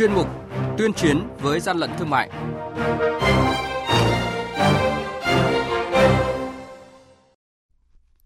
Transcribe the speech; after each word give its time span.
chuyên 0.00 0.12
mục 0.12 0.28
Tuyên 0.78 0.92
chiến 0.92 1.28
với 1.40 1.60
gian 1.60 1.76
lận 1.76 1.90
thương 1.98 2.10
mại. 2.10 2.30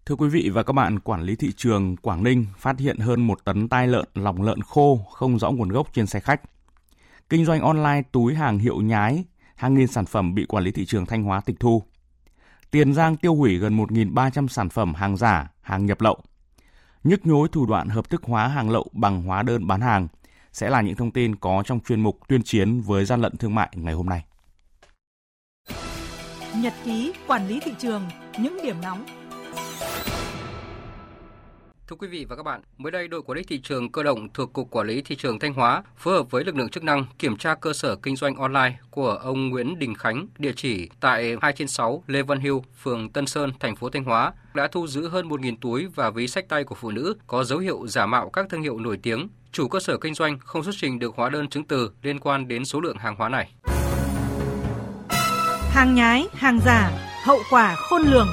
Thưa 0.05 0.15
quý 0.15 0.29
vị 0.29 0.49
và 0.53 0.63
các 0.63 0.73
bạn, 0.73 0.99
quản 0.99 1.21
lý 1.21 1.35
thị 1.35 1.51
trường 1.55 1.95
Quảng 1.97 2.23
Ninh 2.23 2.45
phát 2.57 2.79
hiện 2.79 2.97
hơn 2.97 3.27
một 3.27 3.45
tấn 3.45 3.69
tai 3.69 3.87
lợn, 3.87 4.05
lòng 4.13 4.41
lợn 4.41 4.61
khô 4.61 4.99
không 5.11 5.39
rõ 5.39 5.51
nguồn 5.51 5.69
gốc 5.69 5.87
trên 5.93 6.07
xe 6.07 6.19
khách. 6.19 6.41
Kinh 7.29 7.45
doanh 7.45 7.61
online 7.61 8.01
túi 8.11 8.35
hàng 8.35 8.59
hiệu 8.59 8.81
nhái, 8.81 9.25
hàng 9.55 9.73
nghìn 9.73 9.87
sản 9.87 10.05
phẩm 10.05 10.35
bị 10.35 10.45
quản 10.45 10.63
lý 10.63 10.71
thị 10.71 10.85
trường 10.85 11.05
Thanh 11.05 11.23
Hóa 11.23 11.41
tịch 11.41 11.59
thu. 11.59 11.83
Tiền 12.71 12.93
Giang 12.93 13.17
tiêu 13.17 13.35
hủy 13.35 13.57
gần 13.57 13.77
1.300 13.77 14.47
sản 14.47 14.69
phẩm 14.69 14.93
hàng 14.93 15.17
giả, 15.17 15.51
hàng 15.61 15.85
nhập 15.85 16.01
lậu. 16.01 16.17
Nhức 17.03 17.25
nhối 17.25 17.47
thủ 17.51 17.65
đoạn 17.65 17.89
hợp 17.89 18.09
thức 18.09 18.23
hóa 18.23 18.47
hàng 18.47 18.69
lậu 18.69 18.87
bằng 18.93 19.23
hóa 19.23 19.43
đơn 19.43 19.67
bán 19.67 19.81
hàng 19.81 20.07
sẽ 20.55 20.69
là 20.69 20.81
những 20.81 20.95
thông 20.95 21.11
tin 21.11 21.35
có 21.35 21.63
trong 21.65 21.79
chuyên 21.79 22.01
mục 22.01 22.19
tuyên 22.27 22.43
chiến 22.43 22.81
với 22.81 23.05
gian 23.05 23.21
lận 23.21 23.37
thương 23.37 23.55
mại 23.55 23.69
ngày 23.75 23.93
hôm 23.93 24.05
nay. 24.05 24.25
Nhật 26.57 26.73
ký 26.85 27.13
quản 27.27 27.47
lý 27.47 27.59
thị 27.59 27.71
trường, 27.79 28.03
những 28.39 28.57
điểm 28.63 28.75
nóng 28.81 29.05
Thưa 31.87 31.95
quý 31.95 32.07
vị 32.07 32.25
và 32.29 32.35
các 32.35 32.43
bạn, 32.43 32.61
mới 32.77 32.91
đây 32.91 33.07
đội 33.07 33.21
quản 33.21 33.37
lý 33.37 33.43
thị 33.43 33.59
trường 33.63 33.91
cơ 33.91 34.03
động 34.03 34.29
thuộc 34.33 34.53
Cục 34.53 34.71
Quản 34.71 34.87
lý 34.87 35.01
Thị 35.01 35.15
trường 35.15 35.39
Thanh 35.39 35.53
Hóa 35.53 35.83
phối 35.97 36.13
hợp 36.13 36.31
với 36.31 36.43
lực 36.43 36.55
lượng 36.55 36.69
chức 36.69 36.83
năng 36.83 37.05
kiểm 37.19 37.37
tra 37.37 37.55
cơ 37.55 37.73
sở 37.73 37.95
kinh 37.95 38.15
doanh 38.15 38.35
online 38.35 38.77
của 38.91 39.09
ông 39.09 39.49
Nguyễn 39.49 39.79
Đình 39.79 39.95
Khánh, 39.95 40.27
địa 40.37 40.51
chỉ 40.55 40.89
tại 40.99 41.35
2 41.41 41.53
trên 41.53 41.67
6 41.67 42.03
Lê 42.07 42.21
Văn 42.21 42.39
Hưu, 42.39 42.63
phường 42.81 43.09
Tân 43.09 43.25
Sơn, 43.25 43.51
thành 43.59 43.75
phố 43.75 43.89
Thanh 43.89 44.03
Hóa, 44.03 44.33
đã 44.53 44.67
thu 44.67 44.87
giữ 44.87 45.07
hơn 45.07 45.29
1.000 45.29 45.55
túi 45.61 45.85
và 45.85 46.09
ví 46.09 46.27
sách 46.27 46.49
tay 46.49 46.63
của 46.63 46.75
phụ 46.75 46.91
nữ 46.91 47.15
có 47.27 47.43
dấu 47.43 47.59
hiệu 47.59 47.87
giả 47.87 48.05
mạo 48.05 48.29
các 48.29 48.45
thương 48.49 48.61
hiệu 48.61 48.79
nổi 48.79 48.99
tiếng. 49.03 49.27
Chủ 49.55 49.67
cơ 49.67 49.79
sở 49.79 49.97
kinh 49.97 50.13
doanh 50.13 50.39
không 50.39 50.63
xuất 50.63 50.75
trình 50.77 50.99
được 50.99 51.15
hóa 51.15 51.29
đơn 51.29 51.49
chứng 51.49 51.63
từ 51.63 51.91
liên 52.01 52.19
quan 52.19 52.47
đến 52.47 52.65
số 52.65 52.79
lượng 52.79 52.97
hàng 52.97 53.15
hóa 53.15 53.29
này. 53.29 53.51
Hàng 55.71 55.95
nhái, 55.95 56.27
hàng 56.33 56.59
giả, 56.65 56.91
hậu 57.23 57.39
quả 57.49 57.75
khôn 57.75 58.01
lường. 58.01 58.27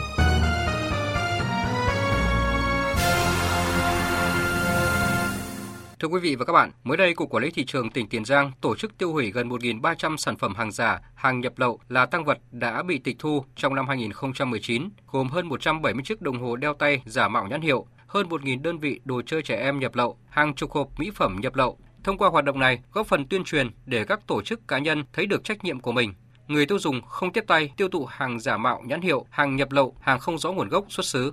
Thưa 6.01 6.09
quý 6.09 6.21
vị 6.21 6.37
và 6.37 6.45
các 6.45 6.53
bạn, 6.53 6.71
mới 6.85 6.97
đây 6.97 7.15
Cục 7.15 7.31
Quản 7.31 7.45
lý 7.45 7.51
Thị 7.51 7.65
trường 7.65 7.91
tỉnh 7.91 8.09
Tiền 8.09 8.25
Giang 8.25 8.53
tổ 8.61 8.77
chức 8.77 8.99
tiêu 8.99 9.13
hủy 9.13 9.31
gần 9.31 9.49
1.300 9.49 10.17
sản 10.17 10.37
phẩm 10.37 10.55
hàng 10.55 10.73
giả, 10.73 11.01
hàng 11.15 11.41
nhập 11.41 11.53
lậu 11.57 11.81
là 11.89 12.07
tăng 12.07 12.25
vật 12.25 12.39
đã 12.51 12.83
bị 12.83 12.99
tịch 12.99 13.17
thu 13.19 13.45
trong 13.57 13.75
năm 13.75 13.89
2019, 13.89 14.89
gồm 15.13 15.29
hơn 15.29 15.49
170 15.49 16.03
chiếc 16.05 16.23
đồng 16.23 16.41
hồ 16.43 16.57
đeo 16.57 16.75
tay 16.75 17.03
giả 17.07 17.29
mạo 17.29 17.47
nhãn 17.47 17.61
hiệu, 17.61 17.87
hơn 18.13 18.29
1.000 18.29 18.63
đơn 18.63 18.79
vị 18.79 19.01
đồ 19.05 19.23
chơi 19.27 19.43
trẻ 19.43 19.57
em 19.57 19.79
nhập 19.79 19.95
lậu, 19.95 20.17
hàng 20.29 20.55
chục 20.55 20.71
hộp 20.71 20.89
mỹ 20.99 21.11
phẩm 21.15 21.37
nhập 21.43 21.57
lậu. 21.57 21.79
Thông 22.05 22.19
qua 22.19 22.29
hoạt 22.29 22.45
động 22.45 22.59
này, 22.59 22.79
góp 22.93 23.07
phần 23.07 23.27
tuyên 23.27 23.45
truyền 23.45 23.71
để 23.87 24.05
các 24.05 24.21
tổ 24.27 24.43
chức 24.43 24.69
cá 24.69 24.79
nhân 24.79 25.05
thấy 25.13 25.27
được 25.27 25.45
trách 25.45 25.65
nhiệm 25.65 25.81
của 25.81 25.93
mình. 25.93 26.15
Người 26.47 26.67
tiêu 26.67 26.79
dùng 26.79 27.01
không 27.03 27.33
tiếp 27.33 27.45
tay 27.47 27.73
tiêu 27.77 27.89
thụ 27.89 28.05
hàng 28.05 28.41
giả 28.41 28.57
mạo 28.57 28.83
nhãn 28.87 29.01
hiệu, 29.01 29.27
hàng 29.31 29.57
nhập 29.57 29.73
lậu, 29.73 29.97
hàng 30.01 30.21
không 30.21 30.39
rõ 30.39 30.53
nguồn 30.53 30.69
gốc 30.69 30.85
xuất 30.89 31.07
xứ. 31.07 31.33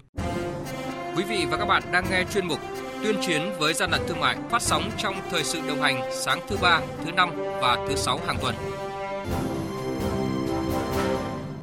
Quý 1.17 1.23
vị 1.29 1.45
và 1.51 1.57
các 1.57 1.65
bạn 1.65 1.83
đang 1.91 2.05
nghe 2.11 2.23
chuyên 2.33 2.47
mục 2.47 2.59
tuyên 3.03 3.15
chiến 3.21 3.41
với 3.59 3.73
gian 3.73 3.91
lận 3.91 4.01
thương 4.07 4.19
mại 4.19 4.37
phát 4.49 4.61
sóng 4.61 4.83
trong 4.97 5.15
thời 5.29 5.43
sự 5.43 5.59
đồng 5.67 5.81
hành 5.81 6.01
sáng 6.11 6.39
thứ 6.47 6.57
ba, 6.61 6.81
thứ 7.05 7.11
năm 7.11 7.29
và 7.61 7.85
thứ 7.89 7.95
sáu 7.95 8.19
hàng 8.27 8.37
tuần. 8.41 8.55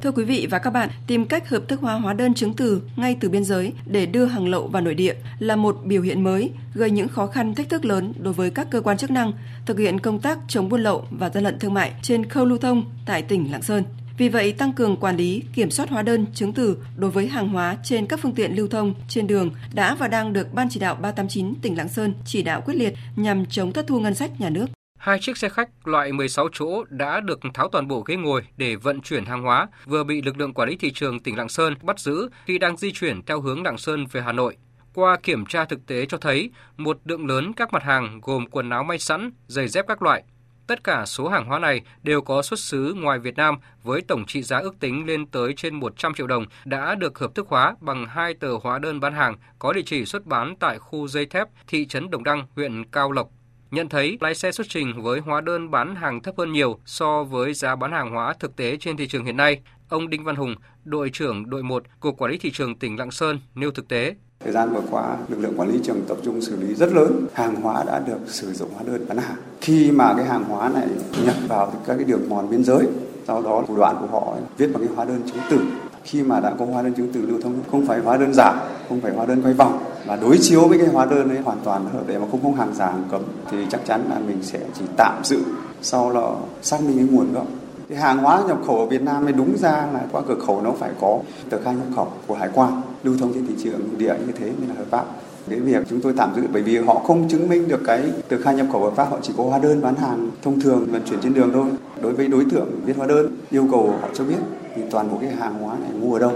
Thưa 0.01 0.11
quý 0.11 0.23
vị 0.23 0.47
và 0.49 0.59
các 0.59 0.69
bạn, 0.69 0.89
tìm 1.07 1.25
cách 1.25 1.49
hợp 1.49 1.63
thức 1.67 1.81
hóa 1.81 1.93
hóa 1.93 2.13
đơn 2.13 2.33
chứng 2.33 2.53
từ 2.53 2.81
ngay 2.95 3.17
từ 3.19 3.29
biên 3.29 3.43
giới 3.43 3.73
để 3.85 4.05
đưa 4.05 4.25
hàng 4.25 4.47
lậu 4.47 4.67
vào 4.67 4.81
nội 4.81 4.95
địa 4.95 5.13
là 5.39 5.55
một 5.55 5.77
biểu 5.83 6.01
hiện 6.01 6.23
mới, 6.23 6.51
gây 6.73 6.91
những 6.91 7.07
khó 7.07 7.27
khăn 7.27 7.55
thách 7.55 7.69
thức 7.69 7.85
lớn 7.85 8.13
đối 8.19 8.33
với 8.33 8.49
các 8.49 8.67
cơ 8.71 8.81
quan 8.81 8.97
chức 8.97 9.11
năng 9.11 9.31
thực 9.65 9.79
hiện 9.79 9.99
công 9.99 10.19
tác 10.19 10.39
chống 10.47 10.69
buôn 10.69 10.81
lậu 10.81 11.05
và 11.11 11.29
gian 11.29 11.43
lận 11.43 11.59
thương 11.59 11.73
mại 11.73 11.91
trên 12.01 12.29
khâu 12.29 12.45
lưu 12.45 12.57
thông 12.57 12.83
tại 13.05 13.21
tỉnh 13.21 13.51
Lạng 13.51 13.61
Sơn. 13.61 13.83
Vì 14.17 14.29
vậy, 14.29 14.51
tăng 14.51 14.73
cường 14.73 14.97
quản 14.97 15.17
lý, 15.17 15.43
kiểm 15.53 15.71
soát 15.71 15.89
hóa 15.89 16.01
đơn, 16.01 16.25
chứng 16.33 16.53
từ 16.53 16.77
đối 16.97 17.11
với 17.11 17.27
hàng 17.27 17.49
hóa 17.49 17.77
trên 17.83 18.05
các 18.05 18.19
phương 18.23 18.33
tiện 18.33 18.55
lưu 18.55 18.67
thông 18.67 18.93
trên 19.09 19.27
đường 19.27 19.51
đã 19.73 19.95
và 19.95 20.07
đang 20.07 20.33
được 20.33 20.53
Ban 20.53 20.69
chỉ 20.69 20.79
đạo 20.79 20.95
389 20.95 21.53
tỉnh 21.61 21.77
Lạng 21.77 21.89
Sơn 21.89 22.13
chỉ 22.25 22.41
đạo 22.41 22.61
quyết 22.61 22.75
liệt 22.75 22.93
nhằm 23.15 23.45
chống 23.45 23.73
thất 23.73 23.87
thu 23.87 23.99
ngân 23.99 24.15
sách 24.15 24.41
nhà 24.41 24.49
nước. 24.49 24.76
Hai 25.07 25.19
chiếc 25.19 25.37
xe 25.37 25.49
khách 25.49 25.87
loại 25.87 26.11
16 26.11 26.49
chỗ 26.53 26.83
đã 26.89 27.19
được 27.19 27.39
tháo 27.53 27.69
toàn 27.69 27.87
bộ 27.87 28.01
ghế 28.01 28.15
ngồi 28.15 28.47
để 28.57 28.75
vận 28.75 29.01
chuyển 29.01 29.25
hàng 29.25 29.41
hóa, 29.41 29.67
vừa 29.85 30.03
bị 30.03 30.21
lực 30.21 30.37
lượng 30.37 30.53
quản 30.53 30.69
lý 30.69 30.75
thị 30.75 30.91
trường 30.91 31.19
tỉnh 31.19 31.37
Lạng 31.37 31.49
Sơn 31.49 31.75
bắt 31.81 31.99
giữ 31.99 32.29
khi 32.45 32.57
đang 32.57 32.77
di 32.77 32.91
chuyển 32.91 33.21
theo 33.25 33.41
hướng 33.41 33.63
Lạng 33.63 33.77
Sơn 33.77 34.05
về 34.11 34.21
Hà 34.21 34.31
Nội. 34.31 34.57
Qua 34.93 35.17
kiểm 35.23 35.45
tra 35.45 35.65
thực 35.65 35.85
tế 35.85 36.05
cho 36.05 36.17
thấy, 36.17 36.51
một 36.77 36.97
lượng 37.05 37.27
lớn 37.27 37.53
các 37.53 37.73
mặt 37.73 37.83
hàng 37.83 38.19
gồm 38.23 38.45
quần 38.51 38.69
áo 38.69 38.83
may 38.83 38.99
sẵn, 38.99 39.31
giày 39.47 39.67
dép 39.67 39.85
các 39.87 40.01
loại, 40.01 40.23
Tất 40.67 40.83
cả 40.83 41.05
số 41.05 41.27
hàng 41.27 41.45
hóa 41.45 41.59
này 41.59 41.81
đều 42.03 42.21
có 42.21 42.41
xuất 42.41 42.59
xứ 42.59 42.93
ngoài 42.97 43.19
Việt 43.19 43.35
Nam 43.35 43.55
với 43.83 44.01
tổng 44.01 44.25
trị 44.25 44.41
giá 44.41 44.57
ước 44.57 44.79
tính 44.79 45.05
lên 45.05 45.25
tới 45.25 45.53
trên 45.57 45.75
100 45.75 46.13
triệu 46.13 46.27
đồng 46.27 46.45
đã 46.65 46.95
được 46.95 47.19
hợp 47.19 47.35
thức 47.35 47.47
hóa 47.49 47.75
bằng 47.79 48.05
hai 48.05 48.33
tờ 48.33 48.49
hóa 48.63 48.79
đơn 48.79 48.99
bán 48.99 49.13
hàng 49.13 49.35
có 49.59 49.73
địa 49.73 49.81
chỉ 49.85 50.05
xuất 50.05 50.25
bán 50.25 50.55
tại 50.59 50.79
khu 50.79 51.07
dây 51.07 51.25
thép 51.25 51.47
thị 51.67 51.85
trấn 51.85 52.09
Đồng 52.09 52.23
Đăng, 52.23 52.47
huyện 52.55 52.83
Cao 52.91 53.11
Lộc. 53.11 53.29
Nhận 53.71 53.89
thấy 53.89 54.17
lái 54.21 54.35
xe 54.35 54.51
xuất 54.51 54.67
trình 54.69 55.01
với 55.01 55.19
hóa 55.19 55.41
đơn 55.41 55.71
bán 55.71 55.95
hàng 55.95 56.21
thấp 56.21 56.35
hơn 56.37 56.51
nhiều 56.51 56.79
so 56.85 57.23
với 57.23 57.53
giá 57.53 57.75
bán 57.75 57.91
hàng 57.91 58.11
hóa 58.11 58.33
thực 58.39 58.55
tế 58.55 58.77
trên 58.79 58.97
thị 58.97 59.07
trường 59.07 59.25
hiện 59.25 59.37
nay, 59.37 59.61
ông 59.89 60.09
Đinh 60.09 60.23
Văn 60.23 60.35
Hùng, 60.35 60.55
đội 60.85 61.09
trưởng 61.13 61.49
đội 61.49 61.63
1 61.63 61.83
Cục 61.99 62.17
Quản 62.17 62.31
lý 62.31 62.37
Thị 62.37 62.51
trường 62.53 62.79
tỉnh 62.79 62.99
Lạng 62.99 63.11
Sơn 63.11 63.39
nêu 63.55 63.71
thực 63.71 63.87
tế 63.87 64.15
Thời 64.39 64.51
gian 64.51 64.73
vừa 64.73 64.81
qua, 64.91 65.17
lực 65.29 65.39
lượng 65.39 65.53
quản 65.57 65.69
lý 65.69 65.79
trường 65.83 66.01
tập 66.07 66.17
trung 66.23 66.41
xử 66.41 66.55
lý 66.61 66.73
rất 66.73 66.93
lớn 66.93 67.27
hàng 67.33 67.55
hóa 67.55 67.83
đã 67.87 67.99
được 67.99 68.19
sử 68.27 68.53
dụng 68.53 68.69
hóa 68.73 68.83
đơn 68.87 69.05
bán 69.07 69.17
hàng. 69.17 69.37
Khi 69.61 69.91
mà 69.91 70.13
cái 70.17 70.25
hàng 70.25 70.43
hóa 70.43 70.69
này 70.69 70.87
nhập 71.25 71.35
vào 71.47 71.73
các 71.87 71.95
cái 71.95 72.03
đường 72.03 72.29
mòn 72.29 72.49
biên 72.49 72.63
giới, 72.63 72.87
sau 73.27 73.41
đó 73.41 73.63
thủ 73.67 73.77
đoạn 73.77 73.95
của 73.99 74.07
họ 74.07 74.37
viết 74.57 74.67
bằng 74.73 74.87
cái 74.87 74.95
hóa 74.95 75.05
đơn 75.05 75.21
chứng 75.25 75.41
từ. 75.49 75.59
Khi 76.07 76.23
mà 76.23 76.39
đã 76.39 76.53
có 76.59 76.65
hóa 76.65 76.81
đơn 76.81 76.93
chứng 76.93 77.09
từ 77.13 77.21
lưu 77.21 77.41
thông 77.43 77.53
không 77.71 77.85
phải 77.85 77.99
hóa 77.99 78.17
đơn 78.17 78.33
giả, 78.33 78.53
không 78.89 79.01
phải 79.01 79.11
hóa 79.11 79.25
đơn 79.25 79.41
quay 79.43 79.53
vòng 79.53 79.79
và 80.05 80.15
đối 80.15 80.37
chiếu 80.37 80.67
với 80.67 80.77
cái 80.77 80.87
hóa 80.87 81.05
đơn 81.05 81.29
ấy 81.29 81.39
hoàn 81.39 81.57
toàn 81.63 81.85
hợp 81.93 82.07
lệ 82.07 82.17
mà 82.17 82.25
không 82.31 82.39
có 82.43 82.49
hàng 82.57 82.73
giả 82.75 82.85
hàng 82.85 83.03
cấm 83.11 83.21
thì 83.51 83.57
chắc 83.69 83.81
chắn 83.85 84.05
là 84.09 84.19
mình 84.19 84.37
sẽ 84.41 84.59
chỉ 84.79 84.85
tạm 84.97 85.21
giữ 85.23 85.39
sau 85.81 86.13
đó 86.13 86.35
xác 86.61 86.81
minh 86.81 86.97
cái 86.97 87.07
nguồn 87.11 87.33
gốc. 87.33 87.47
Thì 87.89 87.95
hàng 87.95 88.17
hóa 88.17 88.43
nhập 88.47 88.57
khẩu 88.67 88.77
ở 88.79 88.85
Việt 88.85 89.01
Nam 89.01 89.23
mới 89.23 89.33
đúng 89.33 89.57
ra 89.57 89.71
là 89.71 90.01
qua 90.11 90.21
cửa 90.27 90.37
khẩu 90.47 90.61
nó 90.61 90.71
phải 90.71 90.91
có 91.01 91.19
tờ 91.49 91.57
khai 91.63 91.75
nhập 91.75 91.87
khẩu 91.95 92.07
của 92.27 92.35
hải 92.35 92.49
quan 92.53 92.81
lưu 93.03 93.15
thông 93.19 93.33
trên 93.33 93.47
thị 93.47 93.53
trường 93.63 93.97
địa 93.97 94.15
như 94.27 94.33
thế 94.39 94.45
mới 94.45 94.67
là 94.67 94.75
hợp 94.77 94.85
pháp 94.89 95.05
cái 95.49 95.59
việc 95.59 95.83
chúng 95.89 96.01
tôi 96.01 96.13
tạm 96.17 96.35
giữ, 96.35 96.41
bởi 96.53 96.61
vì 96.61 96.77
họ 96.77 96.93
không 96.93 97.29
chứng 97.29 97.49
minh 97.49 97.67
được 97.67 97.81
cái 97.85 98.03
tờ 98.29 98.37
khai 98.41 98.55
nhập 98.55 98.67
khẩu 98.71 98.81
hợp 98.81 98.93
pháp, 98.95 99.05
họ 99.11 99.17
chỉ 99.21 99.33
có 99.37 99.43
hóa 99.43 99.59
đơn 99.59 99.81
bán 99.81 99.95
hàng 99.95 100.29
thông 100.43 100.61
thường, 100.61 100.87
vận 100.91 101.01
chuyển 101.09 101.19
trên 101.23 101.33
đường 101.33 101.49
thôi. 101.53 101.65
Đối 102.01 102.13
với 102.13 102.27
đối 102.27 102.45
tượng 102.51 102.67
viết 102.85 102.97
hóa 102.97 103.07
đơn, 103.07 103.37
yêu 103.49 103.67
cầu 103.71 103.93
họ 104.01 104.07
cho 104.13 104.23
biết 104.23 104.39
thì 104.75 104.81
toàn 104.91 105.11
bộ 105.11 105.17
cái 105.21 105.29
hàng 105.29 105.59
hóa 105.59 105.75
này 105.81 105.91
mua 106.01 106.13
ở 106.13 106.19
đâu, 106.19 106.31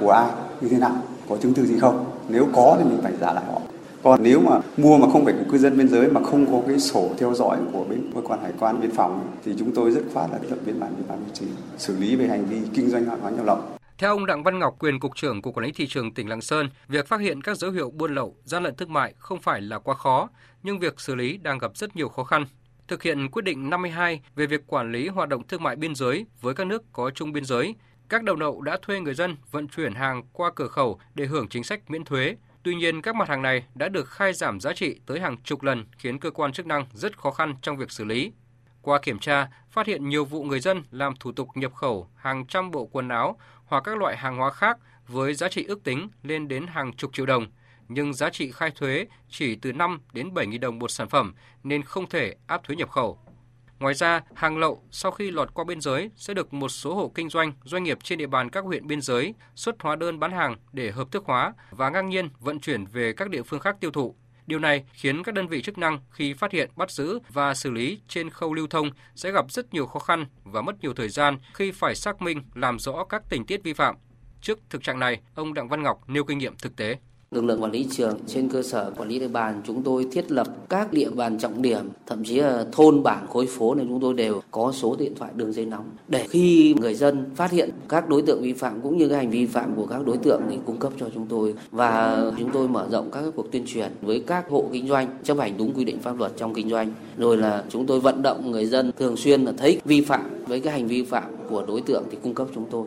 của 0.00 0.10
ai, 0.10 0.30
như 0.60 0.68
thế 0.68 0.78
nào, 0.78 0.96
có 1.28 1.36
chứng 1.36 1.54
từ 1.54 1.66
gì 1.66 1.78
không. 1.78 2.04
Nếu 2.28 2.46
có 2.52 2.76
thì 2.78 2.84
mình 2.84 2.98
phải 3.02 3.12
giả 3.20 3.32
lại 3.32 3.44
họ. 3.52 3.60
Còn 4.02 4.22
nếu 4.22 4.40
mà 4.40 4.60
mua 4.76 4.98
mà 4.98 5.06
không 5.12 5.24
phải 5.24 5.34
của 5.34 5.52
cư 5.52 5.58
dân 5.58 5.78
biên 5.78 5.88
giới 5.88 6.08
mà 6.08 6.20
không 6.22 6.46
có 6.46 6.60
cái 6.68 6.80
sổ 6.80 7.08
theo 7.18 7.34
dõi 7.34 7.56
của 7.72 7.84
bên, 7.90 8.10
cơ 8.14 8.20
quan 8.24 8.42
hải 8.42 8.52
quan 8.60 8.80
biên 8.80 8.90
phòng, 8.90 9.20
thì 9.44 9.52
chúng 9.58 9.72
tôi 9.72 9.90
rất 9.90 10.02
khoát 10.14 10.30
là 10.32 10.38
lập 10.50 10.56
biên 10.66 10.80
bản 10.80 10.90
vi 10.98 11.02
phạm 11.08 11.18
hành 11.18 11.30
chính, 11.32 11.48
xử 11.78 11.96
lý 11.96 12.16
về 12.16 12.26
hành 12.26 12.44
vi 12.44 12.56
kinh 12.74 12.90
doanh 12.90 13.04
hàng 13.04 13.18
hóa 13.22 13.30
nhập 13.30 13.46
lậu 13.46 13.58
theo 13.98 14.10
ông 14.10 14.26
Đặng 14.26 14.42
Văn 14.42 14.58
Ngọc, 14.58 14.76
quyền 14.78 15.00
cục 15.00 15.16
trưởng 15.16 15.42
Cục 15.42 15.56
Quản 15.56 15.64
lý 15.64 15.72
thị 15.72 15.86
trường 15.86 16.14
tỉnh 16.14 16.28
Lạng 16.28 16.40
Sơn, 16.40 16.68
việc 16.88 17.08
phát 17.08 17.20
hiện 17.20 17.42
các 17.42 17.56
dấu 17.56 17.70
hiệu 17.70 17.90
buôn 17.90 18.14
lậu, 18.14 18.36
gian 18.44 18.62
lận 18.62 18.76
thương 18.76 18.92
mại 18.92 19.14
không 19.18 19.40
phải 19.40 19.60
là 19.60 19.78
quá 19.78 19.94
khó, 19.94 20.28
nhưng 20.62 20.78
việc 20.78 21.00
xử 21.00 21.14
lý 21.14 21.36
đang 21.36 21.58
gặp 21.58 21.76
rất 21.76 21.96
nhiều 21.96 22.08
khó 22.08 22.24
khăn. 22.24 22.46
Thực 22.88 23.02
hiện 23.02 23.30
quyết 23.30 23.42
định 23.44 23.70
52 23.70 24.20
về 24.34 24.46
việc 24.46 24.60
quản 24.66 24.92
lý 24.92 25.08
hoạt 25.08 25.28
động 25.28 25.46
thương 25.46 25.62
mại 25.62 25.76
biên 25.76 25.94
giới 25.94 26.26
với 26.40 26.54
các 26.54 26.66
nước 26.66 26.82
có 26.92 27.10
chung 27.10 27.32
biên 27.32 27.44
giới, 27.44 27.74
các 28.08 28.22
đầu 28.22 28.36
nậu 28.36 28.60
đã 28.60 28.78
thuê 28.82 29.00
người 29.00 29.14
dân 29.14 29.36
vận 29.50 29.68
chuyển 29.68 29.94
hàng 29.94 30.22
qua 30.32 30.50
cửa 30.54 30.68
khẩu 30.68 31.00
để 31.14 31.26
hưởng 31.26 31.48
chính 31.48 31.64
sách 31.64 31.90
miễn 31.90 32.04
thuế. 32.04 32.36
Tuy 32.62 32.74
nhiên, 32.74 33.02
các 33.02 33.14
mặt 33.16 33.28
hàng 33.28 33.42
này 33.42 33.64
đã 33.74 33.88
được 33.88 34.08
khai 34.08 34.32
giảm 34.32 34.60
giá 34.60 34.72
trị 34.72 35.00
tới 35.06 35.20
hàng 35.20 35.36
chục 35.44 35.62
lần 35.62 35.84
khiến 35.98 36.18
cơ 36.18 36.30
quan 36.30 36.52
chức 36.52 36.66
năng 36.66 36.86
rất 36.92 37.18
khó 37.18 37.30
khăn 37.30 37.54
trong 37.62 37.76
việc 37.76 37.90
xử 37.90 38.04
lý. 38.04 38.32
Qua 38.84 38.98
kiểm 38.98 39.18
tra, 39.18 39.48
phát 39.70 39.86
hiện 39.86 40.08
nhiều 40.08 40.24
vụ 40.24 40.42
người 40.42 40.60
dân 40.60 40.82
làm 40.90 41.16
thủ 41.16 41.32
tục 41.32 41.48
nhập 41.54 41.74
khẩu 41.74 42.08
hàng 42.16 42.46
trăm 42.46 42.70
bộ 42.70 42.86
quần 42.86 43.08
áo 43.08 43.38
hoặc 43.64 43.82
các 43.84 43.98
loại 43.98 44.16
hàng 44.16 44.36
hóa 44.36 44.50
khác 44.50 44.78
với 45.08 45.34
giá 45.34 45.48
trị 45.48 45.64
ước 45.64 45.84
tính 45.84 46.08
lên 46.22 46.48
đến 46.48 46.66
hàng 46.66 46.92
chục 46.92 47.12
triệu 47.12 47.26
đồng, 47.26 47.46
nhưng 47.88 48.14
giá 48.14 48.30
trị 48.30 48.50
khai 48.50 48.70
thuế 48.70 49.06
chỉ 49.28 49.56
từ 49.56 49.72
5 49.72 50.00
đến 50.12 50.28
7.000 50.28 50.60
đồng 50.60 50.78
một 50.78 50.90
sản 50.90 51.08
phẩm 51.08 51.34
nên 51.62 51.82
không 51.82 52.08
thể 52.08 52.34
áp 52.46 52.64
thuế 52.64 52.76
nhập 52.76 52.90
khẩu. 52.90 53.18
Ngoài 53.78 53.94
ra, 53.94 54.22
hàng 54.34 54.58
lậu 54.58 54.82
sau 54.90 55.12
khi 55.12 55.30
lọt 55.30 55.54
qua 55.54 55.64
biên 55.64 55.80
giới 55.80 56.10
sẽ 56.16 56.34
được 56.34 56.54
một 56.54 56.68
số 56.68 56.94
hộ 56.94 57.12
kinh 57.14 57.28
doanh, 57.28 57.52
doanh 57.64 57.82
nghiệp 57.82 57.98
trên 58.02 58.18
địa 58.18 58.26
bàn 58.26 58.50
các 58.50 58.64
huyện 58.64 58.86
biên 58.86 59.00
giới 59.00 59.34
xuất 59.54 59.82
hóa 59.82 59.96
đơn 59.96 60.18
bán 60.18 60.32
hàng 60.32 60.56
để 60.72 60.90
hợp 60.90 61.10
thức 61.10 61.24
hóa 61.26 61.52
và 61.70 61.90
ngang 61.90 62.08
nhiên 62.08 62.28
vận 62.40 62.60
chuyển 62.60 62.84
về 62.84 63.12
các 63.12 63.30
địa 63.30 63.42
phương 63.42 63.60
khác 63.60 63.76
tiêu 63.80 63.90
thụ. 63.90 64.14
Điều 64.46 64.58
này 64.58 64.84
khiến 64.92 65.22
các 65.22 65.34
đơn 65.34 65.48
vị 65.48 65.62
chức 65.62 65.78
năng 65.78 66.00
khi 66.10 66.34
phát 66.34 66.52
hiện, 66.52 66.70
bắt 66.76 66.90
giữ 66.90 67.18
và 67.28 67.54
xử 67.54 67.70
lý 67.70 68.00
trên 68.08 68.30
khâu 68.30 68.54
lưu 68.54 68.66
thông 68.66 68.90
sẽ 69.14 69.32
gặp 69.32 69.52
rất 69.52 69.74
nhiều 69.74 69.86
khó 69.86 69.98
khăn 69.98 70.26
và 70.44 70.62
mất 70.62 70.80
nhiều 70.80 70.94
thời 70.94 71.08
gian 71.08 71.38
khi 71.54 71.72
phải 71.72 71.94
xác 71.94 72.22
minh 72.22 72.42
làm 72.54 72.78
rõ 72.78 73.04
các 73.04 73.22
tình 73.30 73.46
tiết 73.46 73.62
vi 73.62 73.72
phạm. 73.72 73.96
Trước 74.40 74.58
thực 74.70 74.82
trạng 74.82 74.98
này, 74.98 75.20
ông 75.34 75.54
Đặng 75.54 75.68
Văn 75.68 75.82
Ngọc 75.82 76.08
nêu 76.08 76.24
kinh 76.24 76.38
nghiệm 76.38 76.56
thực 76.56 76.76
tế 76.76 76.96
lực 77.34 77.44
lượng 77.44 77.62
quản 77.62 77.72
lý 77.72 77.86
trường 77.90 78.18
trên 78.26 78.48
cơ 78.48 78.62
sở 78.62 78.90
quản 78.96 79.08
lý 79.08 79.18
địa 79.18 79.28
bàn 79.28 79.62
chúng 79.66 79.82
tôi 79.82 80.06
thiết 80.12 80.32
lập 80.32 80.46
các 80.68 80.92
địa 80.92 81.10
bàn 81.10 81.38
trọng 81.38 81.62
điểm, 81.62 81.88
thậm 82.06 82.24
chí 82.24 82.36
là 82.36 82.64
thôn 82.72 83.02
bản 83.02 83.26
khối 83.26 83.46
phố 83.46 83.74
này 83.74 83.86
chúng 83.88 84.00
tôi 84.00 84.14
đều 84.14 84.40
có 84.50 84.72
số 84.72 84.96
điện 84.98 85.14
thoại 85.18 85.30
đường 85.34 85.52
dây 85.52 85.66
nóng. 85.66 85.84
Để 86.08 86.26
khi 86.30 86.74
người 86.80 86.94
dân 86.94 87.24
phát 87.34 87.50
hiện 87.50 87.70
các 87.88 88.08
đối 88.08 88.22
tượng 88.22 88.42
vi 88.42 88.52
phạm 88.52 88.80
cũng 88.80 88.98
như 88.98 89.08
cái 89.08 89.18
hành 89.18 89.30
vi 89.30 89.46
phạm 89.46 89.74
của 89.74 89.86
các 89.86 90.06
đối 90.06 90.16
tượng 90.16 90.42
thì 90.50 90.58
cung 90.66 90.76
cấp 90.76 90.92
cho 91.00 91.06
chúng 91.14 91.26
tôi. 91.26 91.54
Và 91.70 92.22
chúng 92.38 92.50
tôi 92.50 92.68
mở 92.68 92.86
rộng 92.90 93.10
các 93.12 93.24
cuộc 93.36 93.52
tuyên 93.52 93.64
truyền 93.66 93.90
với 94.02 94.20
các 94.26 94.48
hộ 94.50 94.64
kinh 94.72 94.88
doanh 94.88 95.08
chấp 95.22 95.38
hành 95.38 95.54
đúng 95.58 95.72
quy 95.72 95.84
định 95.84 95.98
pháp 95.98 96.18
luật 96.18 96.32
trong 96.36 96.54
kinh 96.54 96.70
doanh. 96.70 96.92
Rồi 97.18 97.36
là 97.36 97.64
chúng 97.68 97.86
tôi 97.86 98.00
vận 98.00 98.22
động 98.22 98.50
người 98.50 98.66
dân 98.66 98.92
thường 98.98 99.16
xuyên 99.16 99.44
là 99.44 99.52
thấy 99.56 99.80
vi 99.84 100.00
phạm 100.00 100.30
với 100.46 100.60
cái 100.60 100.72
hành 100.72 100.86
vi 100.86 101.02
phạm 101.02 101.24
của 101.50 101.64
đối 101.66 101.80
tượng 101.80 102.04
thì 102.10 102.18
cung 102.22 102.34
cấp 102.34 102.48
chúng 102.54 102.64
tôi. 102.70 102.86